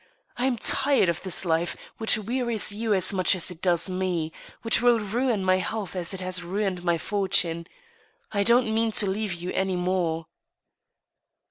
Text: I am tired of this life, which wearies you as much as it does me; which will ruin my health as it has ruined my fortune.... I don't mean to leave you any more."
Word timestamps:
I 0.35 0.45
am 0.47 0.57
tired 0.57 1.09
of 1.09 1.21
this 1.21 1.45
life, 1.45 1.77
which 1.99 2.17
wearies 2.17 2.71
you 2.71 2.91
as 2.91 3.13
much 3.13 3.35
as 3.35 3.51
it 3.51 3.61
does 3.61 3.87
me; 3.87 4.33
which 4.63 4.81
will 4.81 4.99
ruin 4.99 5.45
my 5.45 5.57
health 5.57 5.95
as 5.95 6.11
it 6.11 6.21
has 6.21 6.43
ruined 6.43 6.83
my 6.83 6.97
fortune.... 6.97 7.67
I 8.31 8.41
don't 8.41 8.73
mean 8.73 8.91
to 8.93 9.05
leave 9.05 9.35
you 9.35 9.51
any 9.51 9.75
more." 9.75 10.25